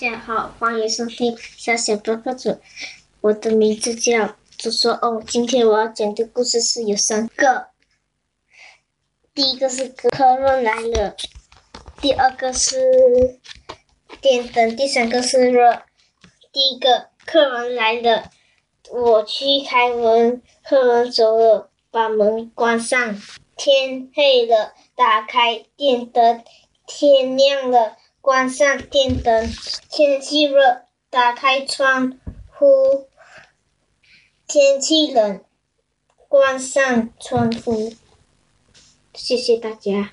[0.00, 2.58] 大家好，欢迎收听小小播客组。
[3.20, 5.22] 我的名字叫朱说哦。
[5.28, 7.66] 今天我要讲的故事是有三个。
[9.34, 11.14] 第一个是客人来了，
[12.00, 13.38] 第二个是
[14.22, 15.82] 电灯，第三个是热。
[16.50, 18.30] 第一个客人来了，
[18.90, 23.20] 我去开门，客人走了，把门关上。
[23.54, 26.42] 天黑了，打开电灯。
[26.86, 27.98] 天亮了。
[28.20, 29.50] 关上电灯，
[29.88, 32.18] 天气热，打开窗
[32.50, 33.06] 户；
[34.46, 35.42] 天气冷，
[36.28, 37.94] 关上窗户。
[39.14, 40.12] 谢谢大家。